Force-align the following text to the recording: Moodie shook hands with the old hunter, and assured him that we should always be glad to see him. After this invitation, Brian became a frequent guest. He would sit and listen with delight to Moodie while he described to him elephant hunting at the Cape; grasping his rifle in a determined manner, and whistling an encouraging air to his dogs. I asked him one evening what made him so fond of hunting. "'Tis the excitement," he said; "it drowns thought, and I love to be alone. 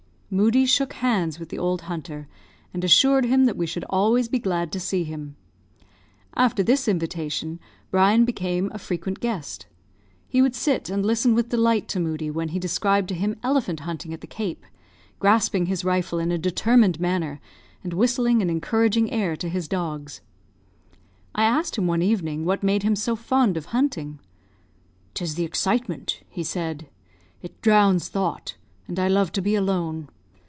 Moodie 0.33 0.65
shook 0.65 0.93
hands 0.93 1.39
with 1.41 1.49
the 1.49 1.59
old 1.59 1.81
hunter, 1.91 2.29
and 2.73 2.85
assured 2.85 3.25
him 3.25 3.43
that 3.43 3.57
we 3.57 3.65
should 3.65 3.83
always 3.89 4.29
be 4.29 4.39
glad 4.39 4.71
to 4.71 4.79
see 4.79 5.03
him. 5.03 5.35
After 6.35 6.63
this 6.63 6.87
invitation, 6.87 7.59
Brian 7.89 8.23
became 8.23 8.71
a 8.73 8.79
frequent 8.79 9.19
guest. 9.19 9.65
He 10.29 10.41
would 10.41 10.55
sit 10.55 10.89
and 10.89 11.05
listen 11.05 11.35
with 11.35 11.49
delight 11.49 11.89
to 11.89 11.99
Moodie 11.99 12.31
while 12.31 12.47
he 12.47 12.59
described 12.59 13.09
to 13.09 13.13
him 13.13 13.35
elephant 13.43 13.81
hunting 13.81 14.13
at 14.13 14.21
the 14.21 14.25
Cape; 14.25 14.65
grasping 15.19 15.65
his 15.65 15.83
rifle 15.83 16.17
in 16.17 16.31
a 16.31 16.37
determined 16.37 17.01
manner, 17.01 17.41
and 17.83 17.91
whistling 17.91 18.41
an 18.41 18.49
encouraging 18.49 19.11
air 19.11 19.35
to 19.35 19.49
his 19.49 19.67
dogs. 19.67 20.21
I 21.35 21.43
asked 21.43 21.77
him 21.77 21.87
one 21.87 22.01
evening 22.01 22.45
what 22.45 22.63
made 22.63 22.83
him 22.83 22.95
so 22.95 23.17
fond 23.17 23.57
of 23.57 23.65
hunting. 23.75 24.19
"'Tis 25.13 25.35
the 25.35 25.43
excitement," 25.43 26.23
he 26.29 26.41
said; 26.41 26.87
"it 27.41 27.61
drowns 27.61 28.07
thought, 28.07 28.55
and 28.87 28.97
I 28.97 29.09
love 29.09 29.33
to 29.33 29.41
be 29.41 29.55
alone. 29.55 30.07